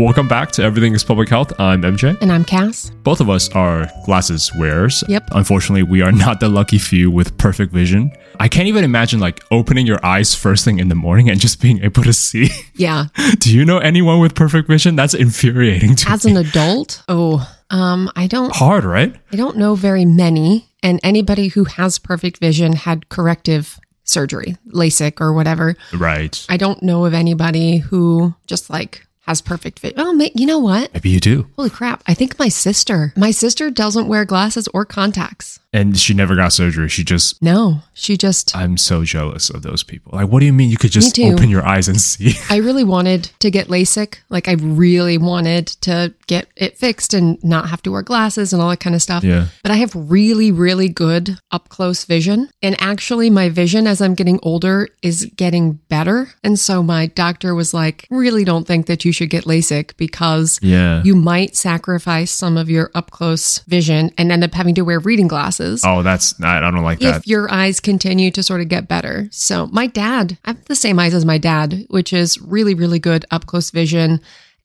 [0.00, 1.52] Welcome back to Everything is Public Health.
[1.60, 2.18] I'm MJ.
[2.22, 2.88] And I'm Cass.
[3.02, 5.04] Both of us are glasses wearers.
[5.08, 5.28] Yep.
[5.32, 8.10] Unfortunately, we are not the lucky few with perfect vision.
[8.40, 11.60] I can't even imagine like opening your eyes first thing in the morning and just
[11.60, 12.48] being able to see.
[12.74, 13.08] Yeah.
[13.40, 14.96] Do you know anyone with perfect vision?
[14.96, 16.30] That's infuriating to As me.
[16.30, 19.14] an adult, oh, um, I don't Hard, right?
[19.30, 20.70] I don't know very many.
[20.82, 25.76] And anybody who has perfect vision had corrective surgery, LASIK or whatever.
[25.92, 26.42] Right.
[26.48, 29.96] I don't know of anybody who just like has perfect vision.
[30.00, 30.92] Oh, you know what?
[30.92, 31.46] Maybe you do.
[31.54, 32.02] Holy crap.
[32.04, 35.60] I think my sister, my sister doesn't wear glasses or contacts.
[35.72, 36.88] And she never got surgery.
[36.88, 40.10] She just, No, she just, I'm so jealous of those people.
[40.12, 42.32] Like, what do you mean you could just open your eyes and see?
[42.50, 44.16] I really wanted to get LASIK.
[44.30, 48.60] Like, I really wanted to get it fixed and not have to wear glasses and
[48.60, 49.22] all that kind of stuff.
[49.22, 49.46] Yeah.
[49.62, 52.50] But I have really, really good up close vision.
[52.62, 56.30] And actually, my vision as I'm getting older is getting better.
[56.42, 60.58] And so my doctor was like, really don't think that you should get LASIK because
[60.62, 61.00] Yeah.
[61.04, 64.98] you might sacrifice some of your up close vision and end up having to wear
[64.98, 65.59] reading glasses.
[65.84, 67.18] Oh, that's, I, I don't like that.
[67.18, 69.28] If your eyes continue to sort of get better.
[69.30, 72.98] So, my dad, I have the same eyes as my dad, which is really, really
[72.98, 74.20] good up close vision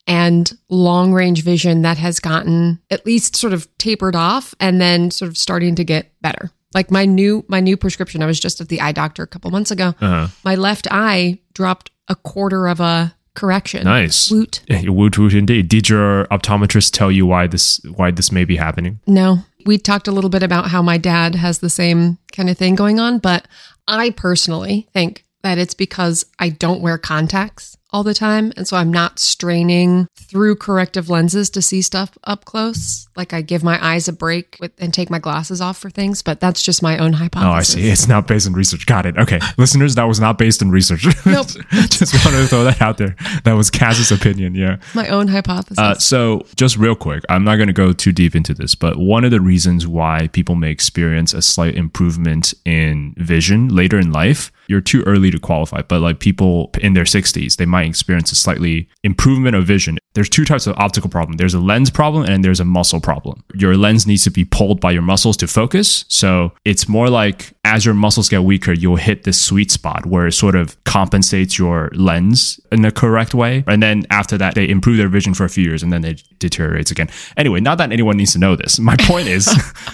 [0.08, 5.12] and long range vision that has gotten at least sort of tapered off and then
[5.12, 6.52] sort of starting to get better.
[6.74, 9.50] Like my new my new prescription, I was just at the eye doctor a couple
[9.50, 9.96] months ago.
[10.02, 10.28] Uh-huh.
[10.44, 13.84] My left eye dropped a quarter of a correction.
[13.86, 14.30] Nice.
[14.30, 14.62] Woot.
[14.68, 15.70] Yeah, Woot woot indeed.
[15.70, 19.00] Did your optometrist tell you why this why this may be happening?
[19.08, 22.58] No, we talked a little bit about how my dad has the same kind of
[22.58, 23.48] thing going on, but
[23.88, 28.52] I personally think that it's because I don't wear contacts all the time.
[28.58, 33.08] And so I'm not straining through corrective lenses to see stuff up close.
[33.16, 36.22] Like I give my eyes a break with, and take my glasses off for things,
[36.22, 37.50] but that's just my own hypothesis.
[37.50, 37.90] Oh, I see.
[37.90, 38.86] It's not based on research.
[38.86, 39.18] Got it.
[39.18, 39.40] Okay.
[39.58, 41.06] Listeners, that was not based on research.
[41.26, 41.48] Nope.
[41.72, 43.16] just wanted to throw that out there.
[43.46, 44.54] That was Cass's opinion.
[44.54, 44.78] Yeah.
[44.94, 45.78] My own hypothesis.
[45.78, 48.98] Uh, so, just real quick, I'm not going to go too deep into this, but
[48.98, 54.12] one of the reasons why people may experience a slight improvement in vision later in
[54.12, 58.32] life, you're too early to qualify, but like people in their 60s, they might experience
[58.32, 59.98] a slightly improvement of vision.
[60.16, 61.38] There's two types of optical problem.
[61.38, 63.44] There's a lens problem and there's a muscle problem.
[63.54, 66.06] Your lens needs to be pulled by your muscles to focus.
[66.08, 70.28] So it's more like as your muscles get weaker, you'll hit this sweet spot where
[70.28, 73.66] it sort of compensates your lens in the correct way.
[73.68, 76.24] And then after that, they improve their vision for a few years and then it
[76.40, 77.10] deteriorates again.
[77.36, 78.80] Anyway, not that anyone needs to know this.
[78.80, 79.50] My point is,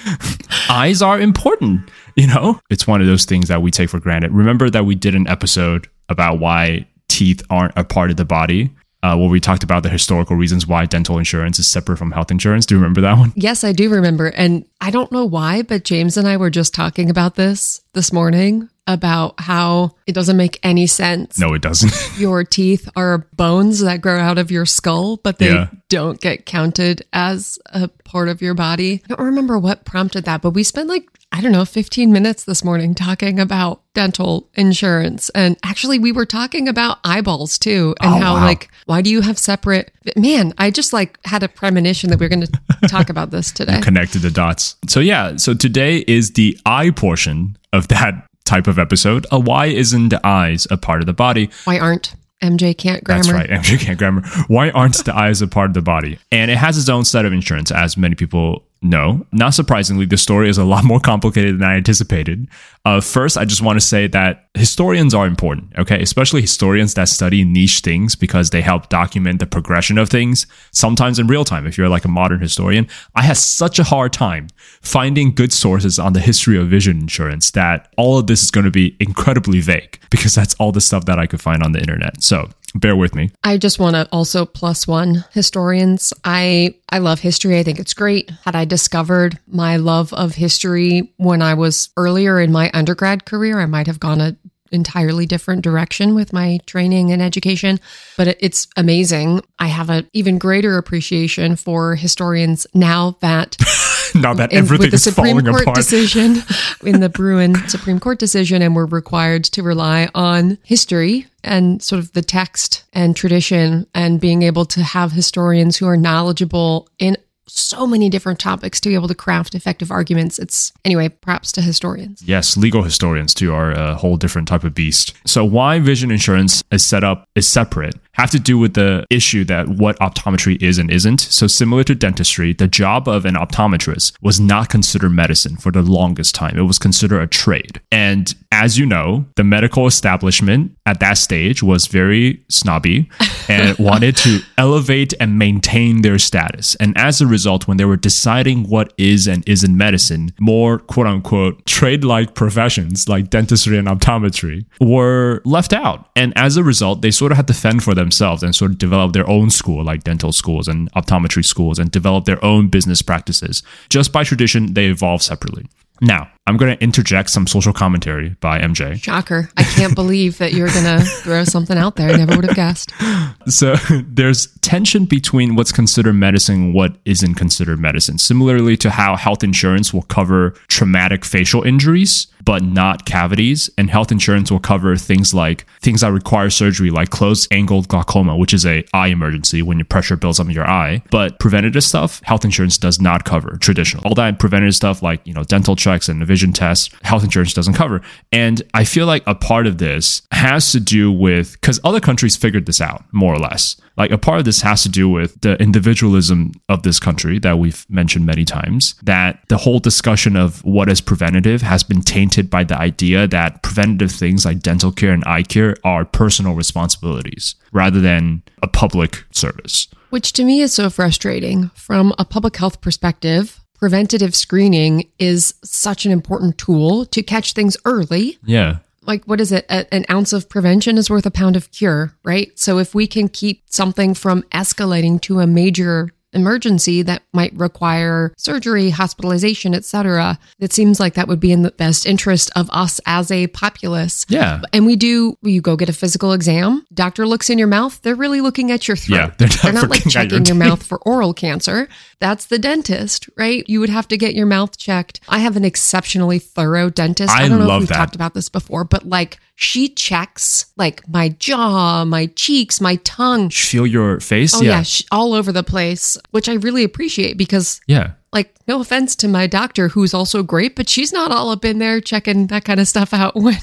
[0.70, 1.90] eyes are important.
[2.16, 4.32] You know, it's one of those things that we take for granted.
[4.32, 8.70] Remember that we did an episode about why teeth aren't a part of the body,
[9.04, 12.32] uh, where we talked about the historical reasons why dental insurance is separate from health
[12.32, 12.66] insurance.
[12.66, 13.34] Do you remember that one?
[13.36, 14.28] Yes, I do remember.
[14.28, 18.14] And I don't know why, but James and I were just talking about this this
[18.14, 21.38] morning about how it doesn't make any sense.
[21.40, 21.94] No, it doesn't.
[22.20, 25.68] Your teeth are bones that grow out of your skull, but they Yeah.
[25.90, 29.02] don't get counted as a part of your body.
[29.06, 32.44] I don't remember what prompted that, but we spent like, I don't know, 15 minutes
[32.44, 35.30] this morning talking about dental insurance.
[35.30, 38.42] And actually, we were talking about eyeballs too, and Oh, how, wow.
[38.44, 39.92] like, why do you have separate?
[40.18, 43.52] Man, I just like had a premonition that we are going to talk about this
[43.52, 43.80] today.
[43.82, 44.76] connected the dots.
[44.90, 49.26] So yeah, so today is the eye portion of that type of episode.
[49.32, 51.50] a why isn't the eyes a part of the body?
[51.66, 53.24] Why aren't MJ can't grammar?
[53.24, 54.22] That's right, MJ can't grammar.
[54.48, 56.20] Why aren't the eyes a part of the body?
[56.32, 59.26] And it has its own set of insurance, as many people know.
[59.32, 62.48] Not surprisingly, the story is a lot more complicated than I anticipated.
[62.84, 66.02] Uh, first, I just want to say that historians are important, okay?
[66.02, 71.20] Especially historians that study niche things because they help document the progression of things, sometimes
[71.20, 71.68] in real time.
[71.68, 74.48] If you're like a modern historian, I had such a hard time
[74.82, 78.66] finding good sources on the history of vision insurance that all of this is going
[78.66, 81.80] to be incredibly vague because that's all the stuff that I could find on the
[81.80, 82.24] internet.
[82.24, 83.32] So bear with me.
[83.44, 86.14] I just want to also plus one historians.
[86.24, 87.58] I I love history.
[87.60, 88.30] I think it's great.
[88.46, 93.60] Had I discovered my love of history when I was earlier in my undergrad career,
[93.60, 94.36] I might have gone a
[94.72, 97.78] entirely different direction with my training and education
[98.16, 103.58] but it's amazing i have an even greater appreciation for historians now that
[104.16, 105.76] now that in- everything with the is Supreme falling Court apart.
[105.76, 106.38] decision
[106.84, 112.00] in the Bruen Supreme Court decision, and we're required to rely on history and sort
[112.00, 117.18] of the text and tradition, and being able to have historians who are knowledgeable in
[117.52, 120.40] so many different topics to be able to craft effective arguments.
[120.40, 122.22] It's anyway, props to historians.
[122.24, 125.14] Yes, legal historians too are a whole different type of beast.
[125.26, 129.44] So why vision insurance is set up is separate have to do with the issue
[129.46, 131.22] that what optometry is and isn't.
[131.22, 135.82] So similar to dentistry, the job of an optometrist was not considered medicine for the
[135.82, 136.58] longest time.
[136.58, 137.82] It was considered a trade.
[137.92, 143.10] And as you know, the medical establishment at that stage was very snobby
[143.48, 146.76] and wanted to elevate and maintain their status.
[146.76, 151.08] And as a result, when they were deciding what is and isn't medicine, more quote
[151.08, 156.10] unquote trade like professions like dentistry and optometry were left out.
[156.16, 158.78] And as a result, they sort of had to fend for themselves and sort of
[158.78, 163.02] develop their own school, like dental schools and optometry schools, and develop their own business
[163.02, 163.64] practices.
[163.90, 165.66] Just by tradition, they evolve separately.
[166.02, 169.02] Now, I'm going to interject some social commentary by MJ.
[169.02, 169.50] Shocker.
[169.58, 172.10] I can't believe that you're going to throw something out there.
[172.10, 172.92] I never would have guessed.
[173.48, 173.76] So
[174.08, 178.18] there's tension between what's considered medicine and what isn't considered medicine.
[178.18, 183.70] Similarly to how health insurance will cover traumatic facial injuries, but not cavities.
[183.78, 188.38] And health insurance will cover things like things that require surgery, like closed angled glaucoma,
[188.38, 191.02] which is a eye emergency when your pressure builds up in your eye.
[191.10, 194.06] But preventative stuff, health insurance does not cover traditional.
[194.06, 197.74] All that preventative stuff like, you know, dental checks and vision tests, health insurance doesn't
[197.74, 198.02] cover.
[198.32, 202.38] And I feel like a part of this has to do with because other countries
[202.38, 203.76] figured this out more or less.
[203.98, 207.60] Like a part of this has to do with the individualism of this country that
[207.60, 208.96] we've mentioned many times.
[209.04, 213.62] That the whole discussion of what is preventative has been tainted by the idea that
[213.62, 219.26] preventative things like dental care and eye care are personal responsibilities rather than a public
[219.32, 219.90] service.
[220.12, 221.70] Which to me is so frustrating.
[221.76, 227.76] From a public health perspective, preventative screening is such an important tool to catch things
[227.84, 228.38] early.
[228.46, 228.78] Yeah.
[229.02, 229.66] Like, what is it?
[229.70, 232.58] A, an ounce of prevention is worth a pound of cure, right?
[232.58, 238.34] So, if we can keep something from escalating to a major emergency that might require
[238.38, 240.40] surgery, hospitalization, etc.
[240.60, 244.26] It seems like that would be in the best interest of us as a populace.
[244.30, 244.62] Yeah.
[244.74, 248.16] And we do you go get a physical exam, doctor looks in your mouth, they're
[248.16, 249.18] really looking at your throat.
[249.18, 251.88] Yeah, they're not, they're not like checking your your, mouth for oral cancer.
[252.20, 253.68] That's the dentist, right?
[253.68, 255.20] You would have to get your mouth checked.
[255.28, 257.34] I have an exceptionally thorough dentist.
[257.34, 257.96] I don't know if we've that.
[257.96, 263.50] talked about this before, but like she checks like my jaw, my cheeks, my tongue.
[263.52, 264.56] Feel your face.
[264.56, 264.78] Oh yeah.
[264.78, 268.14] yeah, sh- all over the place, which I really appreciate because yeah.
[268.34, 271.80] Like no offense to my doctor who's also great, but she's not all up in
[271.80, 273.58] there checking that kind of stuff out when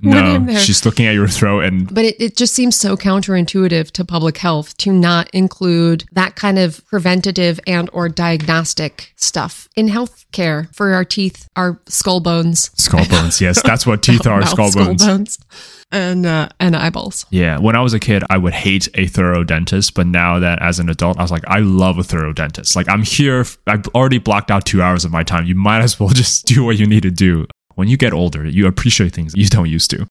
[0.00, 0.60] when I'm No, there.
[0.60, 4.38] she's looking at your throat and but it, it just seems so counterintuitive to public
[4.38, 10.92] health to not include that kind of preventative and or diagnostic stuff in healthcare for
[10.94, 13.40] our teeth, our skull bones, skull bones.
[13.40, 14.40] Yes, that's what teeth are.
[14.40, 15.38] mouth Skull bones.
[15.94, 17.24] And uh, and eyeballs.
[17.30, 20.60] Yeah, when I was a kid, I would hate a thorough dentist, but now that
[20.60, 22.76] as an adult, I was like, I love a thorough dentist.
[22.76, 25.46] Like, I'm here, I've already blocked out two hours of my time.
[25.46, 27.46] You might as well just do what you need to do.
[27.76, 30.06] When you get older, you appreciate things you don't used to.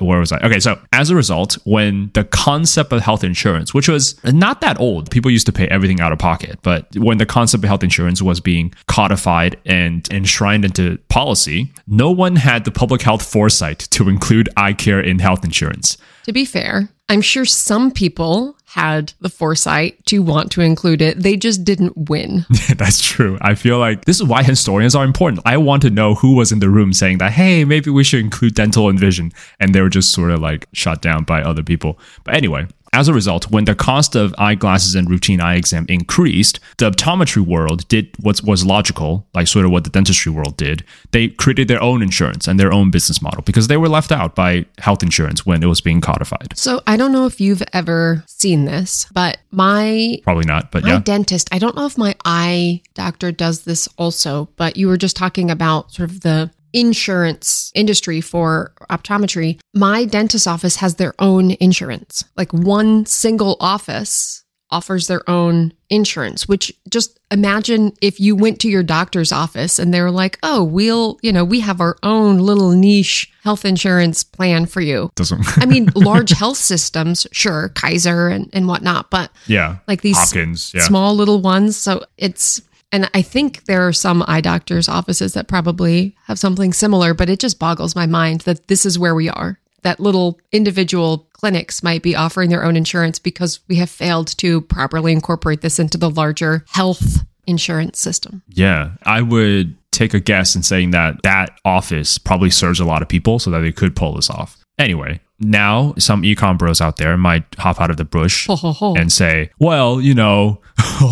[0.00, 0.38] Where was I?
[0.38, 4.78] Okay, so as a result, when the concept of health insurance, which was not that
[4.80, 7.82] old, people used to pay everything out of pocket, but when the concept of health
[7.82, 13.78] insurance was being codified and enshrined into policy, no one had the public health foresight
[13.90, 15.96] to include eye care in health insurance.
[16.24, 21.18] To be fair, I'm sure some people had the foresight to want to include it.
[21.18, 22.44] They just didn't win.
[22.76, 23.38] That's true.
[23.40, 25.40] I feel like this is why historians are important.
[25.46, 28.20] I want to know who was in the room saying that, hey, maybe we should
[28.20, 29.32] include dental and vision.
[29.58, 31.98] And they were just sort of like shot down by other people.
[32.24, 36.60] But anyway, as a result, when the cost of eyeglasses and routine eye exam increased,
[36.78, 40.84] the optometry world did what was logical, like sort of what the dentistry world did.
[41.10, 44.34] They created their own insurance and their own business model because they were left out
[44.34, 46.56] by health insurance when it was being codified.
[46.56, 50.94] So I don't know if you've ever seen this, but my Probably not, but my
[50.94, 51.00] yeah.
[51.00, 55.16] dentist, I don't know if my eye doctor does this also, but you were just
[55.16, 59.58] talking about sort of the insurance industry for optometry.
[59.74, 62.24] My dentist office has their own insurance.
[62.36, 68.68] Like one single office offers their own insurance, which just imagine if you went to
[68.68, 72.38] your doctor's office and they were like, "Oh, we'll, you know, we have our own
[72.38, 78.28] little niche health insurance plan for you." Doesn't, I mean, large health systems, sure, Kaiser
[78.28, 79.78] and, and whatnot, but yeah.
[79.86, 80.82] like these Hopkins, yeah.
[80.82, 81.76] small little ones.
[81.76, 82.60] So it's,
[82.92, 87.28] and I think there are some eye doctors' offices that probably have something similar, but
[87.28, 89.58] it just boggles my mind that this is where we are.
[89.82, 94.60] That little individual clinics might be offering their own insurance because we have failed to
[94.62, 98.42] properly incorporate this into the larger health insurance system.
[98.48, 103.02] Yeah, I would take a guess in saying that that office probably serves a lot
[103.02, 104.56] of people so that they could pull this off.
[104.78, 108.72] Anyway, now some econ bros out there might hop out of the bush Ho, ho,
[108.72, 108.94] ho.
[108.94, 110.60] and say, well, you know,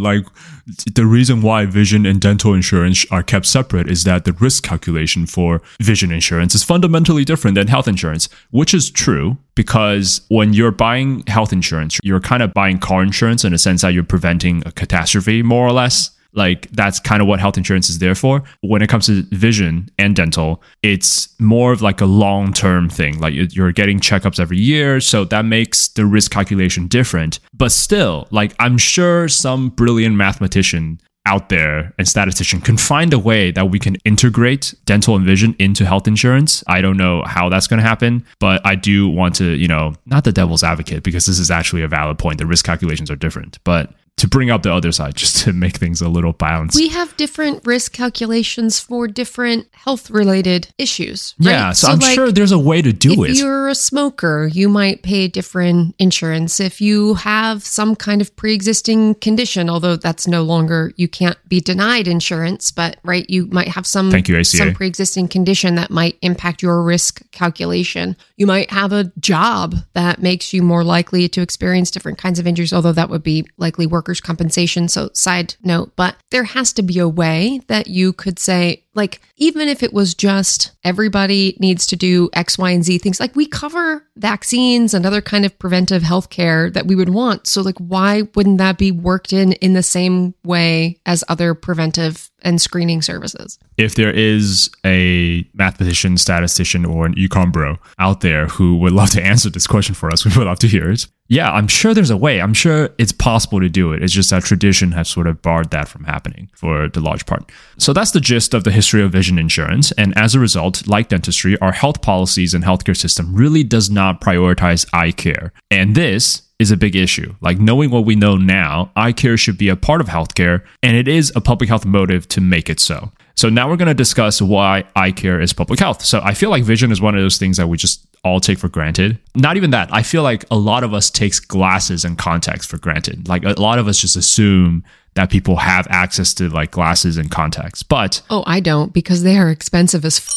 [0.00, 0.24] like
[0.66, 5.24] the reason why vision and dental insurance are kept separate is that the risk calculation
[5.24, 10.72] for vision insurance is fundamentally different than health insurance, which is true because when you're
[10.72, 14.62] buying health insurance, you're kind of buying car insurance in a sense that you're preventing
[14.66, 16.10] a catastrophe, more or less.
[16.36, 18.42] Like that's kind of what health insurance is there for.
[18.60, 23.18] When it comes to vision and dental, it's more of like a long term thing.
[23.18, 25.00] Like you're getting checkups every year.
[25.00, 27.40] So that makes the risk calculation different.
[27.54, 33.18] But still, like I'm sure some brilliant mathematician out there and statistician can find a
[33.18, 36.62] way that we can integrate dental and vision into health insurance.
[36.68, 39.94] I don't know how that's going to happen, but I do want to, you know,
[40.06, 42.38] not the devil's advocate because this is actually a valid point.
[42.38, 45.76] The risk calculations are different, but to bring up the other side just to make
[45.76, 46.76] things a little balanced.
[46.76, 51.34] We have different risk calculations for different health related issues.
[51.38, 51.52] Right?
[51.52, 53.32] Yeah, so, so I'm like, sure there's a way to do if it.
[53.32, 56.60] If you're a smoker, you might pay different insurance.
[56.60, 61.36] If you have some kind of pre existing condition, although that's no longer, you can't
[61.48, 64.44] be denied insurance, but right, you might have some, Thank you, ACA.
[64.44, 68.16] some pre existing condition that might impact your risk calculation.
[68.36, 72.46] You might have a job that makes you more likely to experience different kinds of
[72.46, 74.86] injuries, although that would be likely work workers' compensation.
[74.88, 79.20] So, side note, but there has to be a way that you could say, like,
[79.36, 83.36] even if it was just everybody needs to do X, Y, and Z things, like
[83.36, 87.46] we cover vaccines and other kind of preventive health care that we would want.
[87.46, 92.30] So, like, why wouldn't that be worked in in the same way as other preventive
[92.42, 93.58] and screening services?
[93.76, 99.10] If there is a mathematician, statistician, or an econ bro out there who would love
[99.10, 101.06] to answer this question for us, we would love to hear it.
[101.28, 102.40] Yeah, I'm sure there's a way.
[102.40, 104.00] I'm sure it's possible to do it.
[104.00, 107.50] It's just that tradition has sort of barred that from happening for the large part.
[107.78, 111.08] So that's the gist of the history of vision insurance, and as a result, like
[111.08, 115.52] dentistry, our health policies and healthcare system really does not prioritize eye care.
[115.70, 117.34] And this is a big issue.
[117.40, 120.96] Like knowing what we know now, eye care should be a part of healthcare, and
[120.96, 123.12] it is a public health motive to make it so.
[123.34, 126.02] So now we're going to discuss why eye care is public health.
[126.02, 128.58] So I feel like vision is one of those things that we just all take
[128.58, 129.18] for granted.
[129.34, 129.92] Not even that.
[129.92, 133.28] I feel like a lot of us takes glasses and contacts for granted.
[133.28, 134.84] Like a lot of us just assume
[135.16, 137.82] that people have access to like glasses and contacts.
[137.82, 140.18] But oh, I don't because they are expensive as.
[140.18, 140.30] F-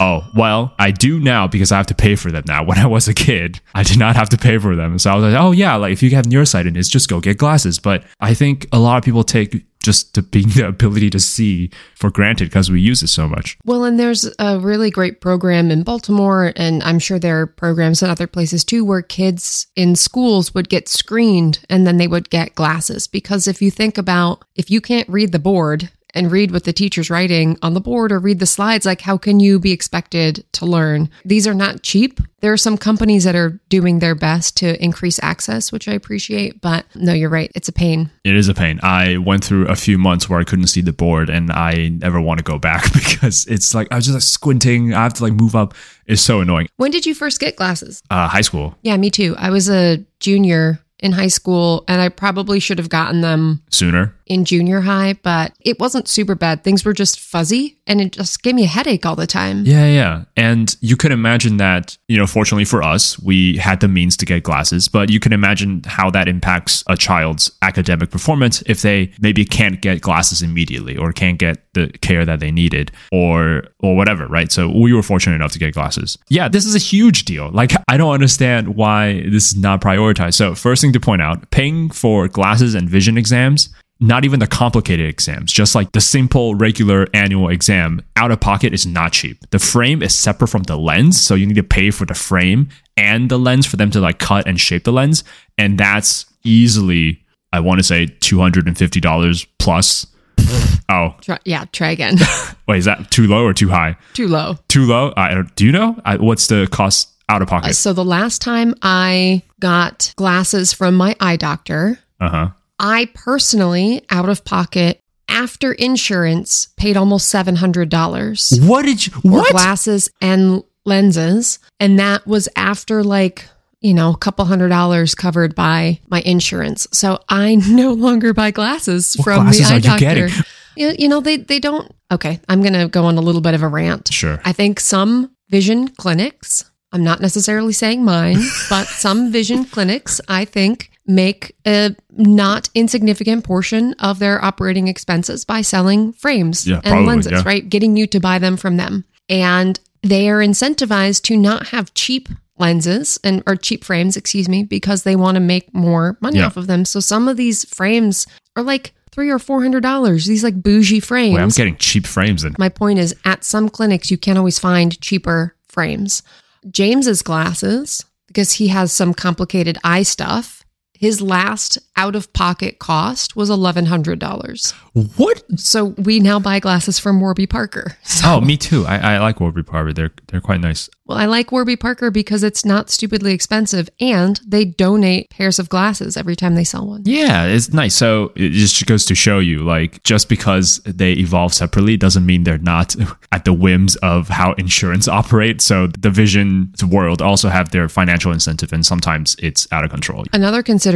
[0.00, 2.64] Oh, well, I do now because I have to pay for them now.
[2.68, 4.98] When I was a kid, I did not have to pay for them.
[4.98, 7.78] So I was like, oh, yeah, like if you have nearsightedness, just go get glasses.
[7.78, 11.70] But I think a lot of people take just the being the ability to see
[11.94, 13.56] for granted because we use it so much.
[13.64, 18.02] Well, and there's a really great program in Baltimore, and I'm sure there are programs
[18.02, 22.28] in other places too, where kids in schools would get screened and then they would
[22.28, 23.06] get glasses.
[23.06, 26.72] Because if you think about if you can't read the board and read what the
[26.72, 30.44] teacher's writing on the board or read the slides, like how can you be expected
[30.52, 31.10] to learn?
[31.24, 32.20] These are not cheap.
[32.40, 36.60] There are some companies that are doing their best to increase access, which I appreciate,
[36.60, 37.50] but no, you're right.
[37.54, 38.10] It's a pain.
[38.24, 38.78] It is a pain.
[38.82, 42.20] I went through a few months where I couldn't see the board and I never
[42.20, 44.94] want to go back because it's like I was just like squinting.
[44.94, 45.74] I have to like move up.
[46.06, 46.68] It's so annoying.
[46.76, 48.02] When did you first get glasses?
[48.10, 48.76] Uh, high school.
[48.82, 49.34] Yeah, me too.
[49.36, 54.14] I was a junior in high school and I probably should have gotten them sooner
[54.28, 56.64] in junior high, but it wasn't super bad.
[56.64, 59.64] Things were just fuzzy and it just gave me a headache all the time.
[59.64, 60.24] Yeah, yeah.
[60.36, 64.26] And you could imagine that, you know, fortunately for us, we had the means to
[64.26, 69.12] get glasses, but you can imagine how that impacts a child's academic performance if they
[69.20, 73.96] maybe can't get glasses immediately or can't get the care that they needed or or
[73.96, 74.52] whatever, right?
[74.52, 76.18] So we were fortunate enough to get glasses.
[76.28, 77.50] Yeah, this is a huge deal.
[77.50, 80.34] Like I don't understand why this is not prioritized.
[80.34, 83.70] So first thing to point out, paying for glasses and vision exams
[84.00, 88.72] not even the complicated exams, just like the simple regular annual exam, out of pocket
[88.72, 89.38] is not cheap.
[89.50, 92.68] The frame is separate from the lens, so you need to pay for the frame
[92.96, 95.24] and the lens for them to like cut and shape the lens.
[95.56, 100.06] And that's easily, I want to say, $250 plus.
[100.90, 101.66] Oh, try, yeah.
[101.70, 102.16] Try again.
[102.66, 103.98] Wait, is that too low or too high?
[104.14, 104.56] Too low.
[104.68, 105.12] Too low.
[105.18, 105.54] I don't.
[105.54, 107.68] Do you know I, what's the cost out of pocket?
[107.68, 113.10] Uh, so the last time I got glasses from my eye doctor, uh huh, I
[113.14, 118.58] personally, out of pocket, after insurance, paid almost seven hundred dollars.
[118.62, 119.12] What did you?
[119.22, 123.44] What for glasses and lenses, and that was after like
[123.80, 126.86] you know, a couple hundred dollars covered by my insurance.
[126.92, 130.28] So I no longer buy glasses what from glasses the eye doctor.
[130.76, 131.92] You, you know, they they don't.
[132.10, 134.12] Okay, I'm gonna go on a little bit of a rant.
[134.12, 134.40] Sure.
[134.44, 136.64] I think some vision clinics.
[136.90, 138.38] I'm not necessarily saying mine,
[138.70, 145.44] but some vision clinics, I think, make a not insignificant portion of their operating expenses
[145.44, 147.42] by selling frames yeah, and probably, lenses, yeah.
[147.44, 147.68] right?
[147.68, 149.04] Getting you to buy them from them.
[149.28, 154.64] And they are incentivized to not have cheap lenses and or cheap frames, excuse me,
[154.64, 156.46] because they want to make more money Yeah.
[156.46, 156.84] off of them.
[156.84, 160.26] So some of these frames are like three or four hundred dollars.
[160.26, 161.34] These like bougie frames.
[161.34, 164.58] Wait, I'm getting cheap frames and My point is, at some clinics, you can't always
[164.58, 166.22] find cheaper frames.
[166.70, 170.57] James's glasses, because he has some complicated eye stuff,
[170.98, 174.72] his last out of pocket cost was $1,100.
[175.16, 175.42] what?
[175.58, 177.96] So we now buy glasses from Warby Parker.
[178.08, 178.84] So, Oh, me too.
[178.86, 179.92] I, I like Warby Parker.
[179.92, 180.88] They're they're quite nice.
[181.06, 185.68] well, I like Warby Parker because it's not stupidly expensive and they donate pairs of
[185.68, 187.02] glasses every time they sell one.
[187.04, 187.94] Yeah, it's nice.
[187.94, 192.42] So it just goes to show you, like, just because they evolve separately doesn't mean
[192.44, 192.96] they're not
[193.32, 195.64] at the whims of how insurance operates.
[195.64, 200.24] So the vision world also have their financial incentive, and sometimes it's out of control.
[200.32, 200.87] Another consideration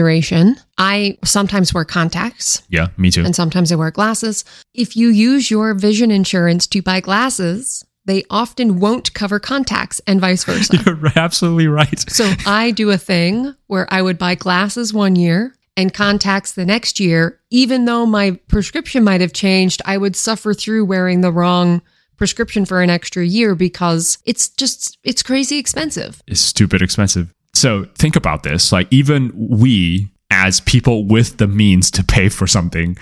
[0.78, 3.24] I sometimes wear contacts Yeah, me too.
[3.24, 4.44] and sometimes I wear glasses.
[4.74, 10.20] If you use your vision insurance to buy glasses, they often won't cover contacts and
[10.20, 10.76] vice versa.
[10.86, 11.98] You're absolutely right.
[12.10, 16.66] so I do a thing where I would buy glasses one year and contacts the
[16.66, 17.38] next year.
[17.50, 21.80] Even though my prescription might have changed, I would suffer through wearing the wrong
[22.16, 26.22] prescription for an extra year because it's just, it's crazy expensive.
[26.26, 27.32] It's stupid expensive.
[27.54, 28.72] So think about this.
[28.72, 32.96] Like, even we, as people with the means to pay for something,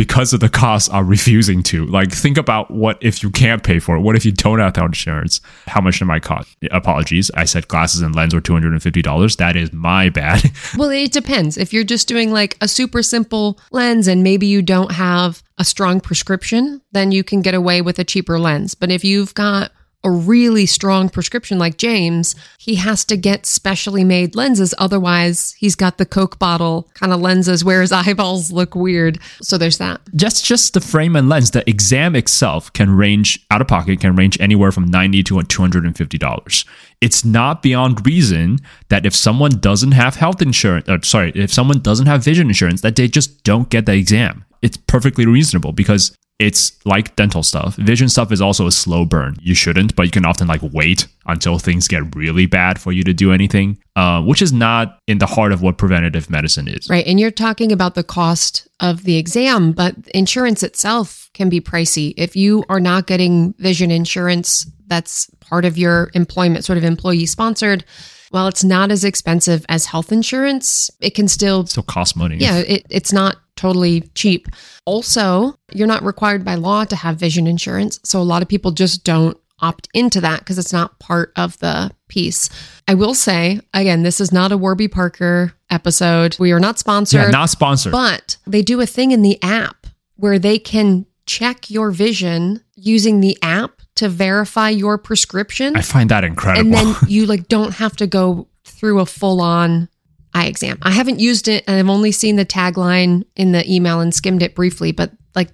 [0.00, 1.84] because of the costs are refusing to.
[1.84, 4.00] Like, think about what if you can't pay for it?
[4.00, 5.42] What if you don't have health insurance?
[5.66, 6.56] How much it might cost?
[6.70, 7.30] Apologies.
[7.34, 9.36] I said glasses and lens were $250.
[9.36, 10.50] That is my bad.
[10.76, 11.58] Well, it depends.
[11.58, 15.64] If you're just doing like a super simple lens and maybe you don't have a
[15.64, 18.74] strong prescription, then you can get away with a cheaper lens.
[18.74, 24.04] But if you've got a really strong prescription like James, he has to get specially
[24.04, 24.74] made lenses.
[24.78, 29.18] Otherwise, he's got the Coke bottle kind of lenses where his eyeballs look weird.
[29.42, 30.00] So there's that.
[30.14, 34.16] just just the frame and lens the exam itself can range out of pocket can
[34.16, 36.64] range anywhere from 90 to $250
[37.00, 41.80] it's not beyond reason that if someone doesn't have health insurance uh, sorry if someone
[41.80, 46.14] doesn't have vision insurance that they just don't get the exam it's perfectly reasonable because
[46.38, 47.76] it's like dental stuff.
[47.76, 49.36] Vision stuff is also a slow burn.
[49.42, 53.04] You shouldn't, but you can often like wait until things get really bad for you
[53.04, 56.88] to do anything, uh, which is not in the heart of what preventative medicine is.
[56.88, 57.06] Right.
[57.06, 62.14] And you're talking about the cost of the exam, but insurance itself can be pricey.
[62.16, 67.26] If you are not getting vision insurance that's part of your employment, sort of employee
[67.26, 67.84] sponsored,
[68.30, 72.36] while it's not as expensive as health insurance, it can still, Still cost money.
[72.38, 74.48] yeah, it, it's not totally cheap.
[74.86, 78.00] Also, you're not required by law to have vision insurance.
[78.04, 81.58] So a lot of people just don't opt into that because it's not part of
[81.58, 82.48] the piece.
[82.88, 86.38] I will say, again, this is not a Warby Parker episode.
[86.38, 87.20] We are not sponsored.
[87.20, 87.92] Yeah, not sponsored.
[87.92, 93.20] But they do a thing in the app where they can check your vision using
[93.20, 95.76] the app to verify your prescription.
[95.76, 96.60] I find that incredible.
[96.60, 99.90] and then you like don't have to go through a full on
[100.34, 100.78] eye exam.
[100.82, 104.42] I haven't used it and I've only seen the tagline in the email and skimmed
[104.42, 105.50] it briefly, but like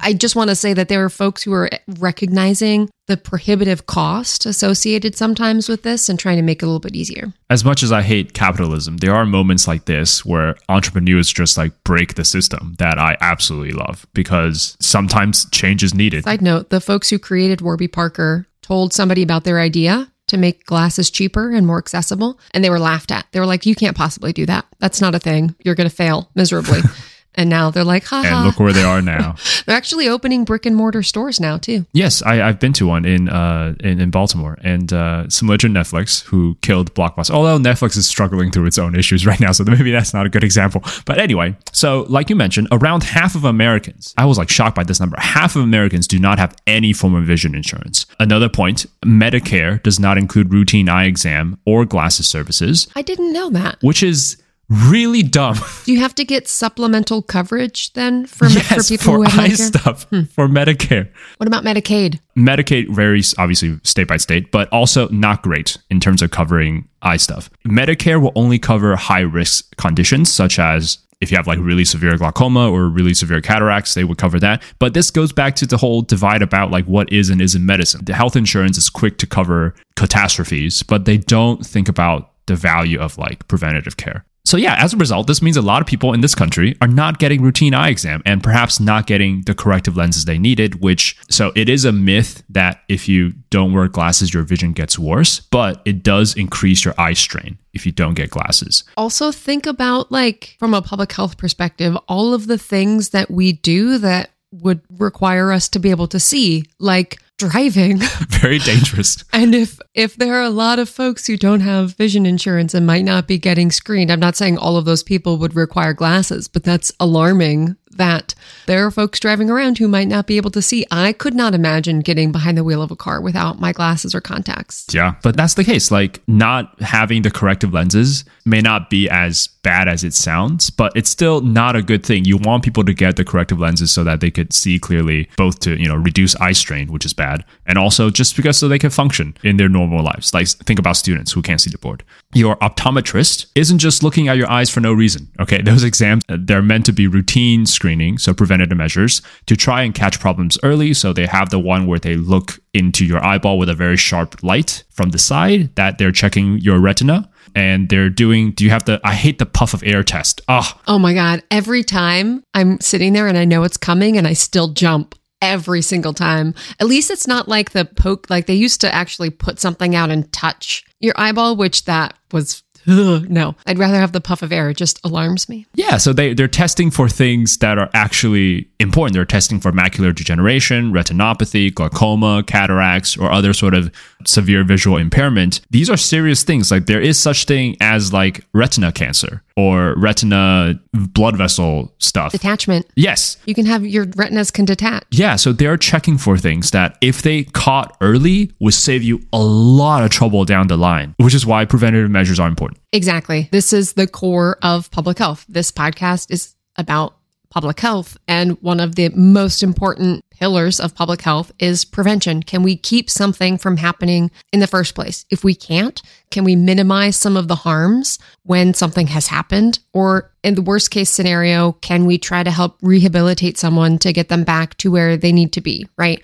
[0.00, 4.44] I just want to say that there are folks who are recognizing the prohibitive cost
[4.44, 7.32] associated sometimes with this and trying to make it a little bit easier.
[7.50, 11.72] as much as I hate capitalism, there are moments like this where entrepreneurs just like
[11.84, 16.24] break the system that I absolutely love because sometimes change is needed.
[16.24, 20.66] Side note, the folks who created Warby Parker told somebody about their idea to make
[20.66, 23.26] glasses cheaper and more accessible, and they were laughed at.
[23.32, 24.66] They were like, You can't possibly do that.
[24.78, 25.54] That's not a thing.
[25.64, 26.80] You're going to fail miserably.
[27.36, 29.36] and now they're like, Ha and look where they are now.
[29.66, 31.86] They're actually opening brick and mortar stores now, too.
[31.92, 35.66] yes, I, I've been to one in uh in, in Baltimore, and uh, similar to
[35.68, 37.30] Netflix, who killed Blockbuster.
[37.30, 40.28] Although Netflix is struggling through its own issues right now, so maybe that's not a
[40.28, 40.82] good example.
[41.04, 44.84] But anyway, so like you mentioned, around half of Americans, I was like shocked by
[44.84, 45.16] this number.
[45.20, 48.06] Half of Americans do not have any form of vision insurance.
[48.20, 53.50] Another point: Medicare does not include routine eye exam or glasses services, I didn't know
[53.50, 53.78] that.
[53.80, 54.36] which is
[54.68, 55.56] really dumb.
[55.84, 59.38] Do you have to get supplemental coverage then for, me- for people for who have
[59.38, 59.78] eye Medicare?
[59.78, 60.22] stuff hmm.
[60.22, 61.08] for Medicare.
[61.38, 62.20] What about Medicaid?
[62.36, 67.16] Medicaid varies obviously state by state, but also not great in terms of covering eye
[67.16, 67.50] stuff.
[67.66, 72.16] Medicare will only cover high risk conditions such as if you have like really severe
[72.16, 74.62] glaucoma or really severe cataracts, they would cover that.
[74.78, 78.04] But this goes back to the whole divide about like what is and isn't medicine.
[78.04, 83.00] The health insurance is quick to cover catastrophes, but they don't think about the value
[83.00, 84.24] of like preventative care.
[84.46, 86.88] So yeah, as a result, this means a lot of people in this country are
[86.88, 91.16] not getting routine eye exam and perhaps not getting the corrective lenses they needed, which
[91.28, 95.40] so it is a myth that if you don't wear glasses your vision gets worse,
[95.40, 98.84] but it does increase your eye strain if you don't get glasses.
[98.96, 103.52] Also, think about like from a public health perspective, all of the things that we
[103.52, 107.98] do that would require us to be able to see, like driving.
[108.28, 109.24] Very dangerous.
[109.32, 112.86] and if if there are a lot of folks who don't have vision insurance and
[112.86, 116.48] might not be getting screened, I'm not saying all of those people would require glasses,
[116.48, 118.34] but that's alarming that
[118.66, 120.86] there are folks driving around who might not be able to see.
[120.90, 124.20] I could not imagine getting behind the wheel of a car without my glasses or
[124.20, 124.86] contacts.
[124.92, 125.90] Yeah, but that's the case.
[125.90, 130.92] Like not having the corrective lenses may not be as bad as it sounds, but
[130.94, 132.24] it's still not a good thing.
[132.24, 135.58] You want people to get the corrective lenses so that they could see clearly, both
[135.60, 138.78] to, you know, reduce eye strain, which is bad, and also just because so they
[138.78, 140.32] can function in their normal lives.
[140.32, 142.04] Like think about students who can't see the board.
[142.32, 145.28] Your optometrist isn't just looking at your eyes for no reason.
[145.40, 149.94] Okay, those exams they're meant to be routine screening, so preventative measures to try and
[149.94, 150.92] catch problems early.
[150.92, 154.42] So they have the one where they look into your eyeball with a very sharp
[154.42, 158.84] light from the side that they're checking your retina and they're doing do you have
[158.86, 161.42] the i hate the puff of air test ah Oh my God.
[161.50, 165.82] Every time I'm sitting there and I know it's coming and I still jump every
[165.82, 166.54] single time.
[166.80, 170.10] At least it's not like the poke, like they used to actually put something out
[170.10, 173.54] and touch your eyeball, which that was, ugh, no.
[173.66, 174.70] I'd rather have the puff of air.
[174.70, 175.66] It just alarms me.
[175.74, 180.14] yeah so they, they're testing for things that are actually important they're testing for macular
[180.14, 183.90] degeneration retinopathy glaucoma cataracts or other sort of
[184.24, 188.92] severe visual impairment these are serious things like there is such thing as like retina
[188.92, 192.86] cancer or retina blood vessel stuff Detachment.
[192.96, 195.04] yes You can have your retinas can detach.
[195.10, 199.38] Yeah, so they're checking for things that if they caught early would save you a
[199.38, 202.80] lot of trouble down the line, which is why preventative measures are important.
[202.92, 203.48] Exactly.
[203.52, 205.44] This is the core of public health.
[205.48, 207.16] This podcast is about
[207.56, 208.18] public health.
[208.28, 212.42] And one of the most important pillars of public health is prevention.
[212.42, 215.24] Can we keep something from happening in the first place?
[215.30, 219.78] If we can't, can we minimize some of the harms when something has happened?
[219.94, 224.28] Or in the worst case scenario, can we try to help rehabilitate someone to get
[224.28, 225.88] them back to where they need to be?
[225.96, 226.22] Right.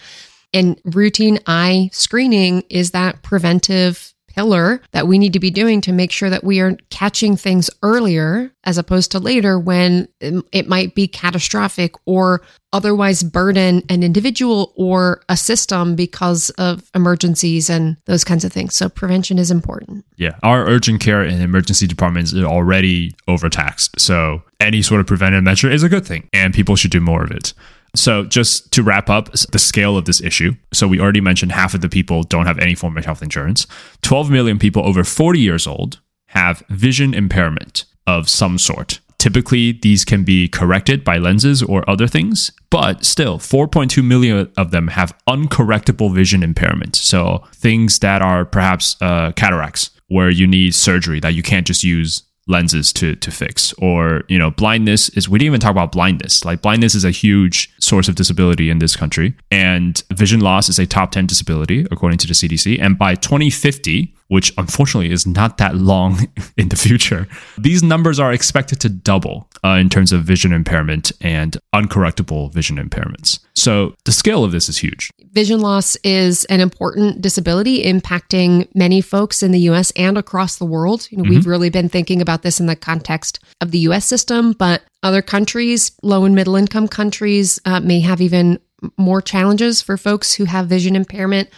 [0.52, 5.92] And routine eye screening is that preventive pillar that we need to be doing to
[5.92, 10.94] make sure that we are catching things earlier as opposed to later when it might
[10.94, 12.42] be catastrophic or
[12.72, 18.74] otherwise burden an individual or a system because of emergencies and those kinds of things.
[18.74, 20.04] So prevention is important.
[20.16, 24.00] Yeah, our urgent care and emergency departments are already overtaxed.
[24.00, 27.24] So any sort of preventive measure is a good thing, and people should do more
[27.24, 27.52] of it.
[27.94, 30.55] So, just to wrap up the scale of this issue.
[30.72, 33.66] So, we already mentioned half of the people don't have any form of health insurance.
[34.00, 39.00] 12 million people over 40 years old have vision impairment of some sort.
[39.18, 44.72] Typically, these can be corrected by lenses or other things, but still, 4.2 million of
[44.72, 46.96] them have uncorrectable vision impairment.
[46.96, 51.85] So, things that are perhaps uh, cataracts, where you need surgery that you can't just
[51.85, 53.72] use lenses to to fix.
[53.74, 56.44] Or you know blindness is we didn't even talk about blindness.
[56.44, 59.35] Like blindness is a huge source of disability in this country.
[59.50, 64.14] And vision loss is a top 10 disability according to the CDC and by 2050
[64.32, 69.48] which unfortunately is not that long in the future these numbers are expected to double
[69.64, 74.68] uh, in terms of vision impairment and uncorrectable vision impairments so the scale of this
[74.68, 80.18] is huge Vision loss is an important disability impacting many folks in the US and
[80.18, 81.08] across the world.
[81.10, 84.52] You know, we've really been thinking about this in the context of the US system,
[84.52, 88.58] but other countries, low and middle income countries, uh, may have even
[88.98, 91.48] more challenges for folks who have vision impairment.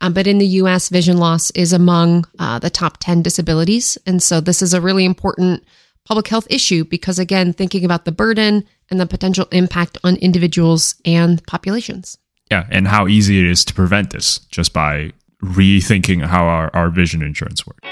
[0.00, 3.98] Um, but in the US, vision loss is among uh, the top 10 disabilities.
[4.06, 5.64] And so this is a really important
[6.04, 10.94] public health issue because, again, thinking about the burden and the potential impact on individuals
[11.04, 12.16] and populations.
[12.50, 16.90] Yeah, and how easy it is to prevent this just by rethinking how our, our
[16.90, 17.86] vision insurance works.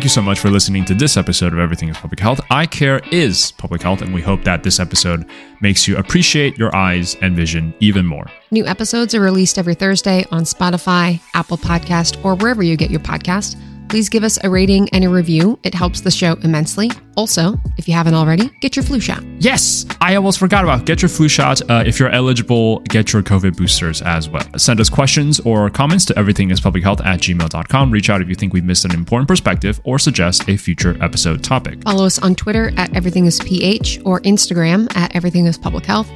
[0.00, 2.40] Thank you so much for listening to this episode of Everything is Public Health.
[2.50, 5.28] Eye care is public health, and we hope that this episode
[5.60, 8.24] makes you appreciate your eyes and vision even more.
[8.50, 13.00] New episodes are released every Thursday on Spotify, Apple Podcast, or wherever you get your
[13.00, 13.60] podcast.
[13.90, 15.58] Please give us a rating and a review.
[15.64, 16.92] It helps the show immensely.
[17.16, 19.20] Also, if you haven't already, get your flu shot.
[19.40, 21.60] Yes, I almost forgot about get your flu shot.
[21.68, 24.46] Uh, if you're eligible, get your COVID boosters as well.
[24.56, 27.90] Send us questions or comments to everythingispublichealth at gmail.com.
[27.90, 31.42] Reach out if you think we missed an important perspective or suggest a future episode
[31.42, 31.82] topic.
[31.82, 36.08] Follow us on Twitter at everythingisph or Instagram at Everything is Public Health.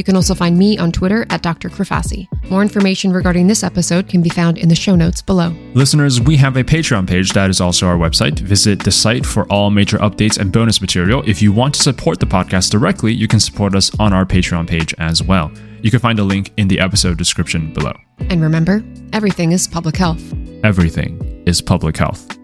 [0.00, 1.68] You can also find me on Twitter at Dr.
[1.68, 2.26] Crifasi.
[2.50, 5.54] More information regarding this episode can be found in the show notes below.
[5.74, 8.38] Listeners, we have a Patreon page that is also our website.
[8.38, 11.22] Visit the site for all major updates and bonus material.
[11.26, 14.66] If you want to support the podcast directly, you can support us on our Patreon
[14.66, 15.52] page as well.
[15.82, 17.92] You can find a link in the episode description below.
[18.30, 18.82] And remember,
[19.12, 20.22] everything is public health.
[20.64, 22.39] Everything is public health.